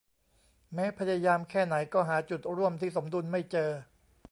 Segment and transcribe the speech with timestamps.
[0.73, 3.69] แม้พยายามแค่ไหนก็หาจุดร่วมที่สมดุลไม่เจอ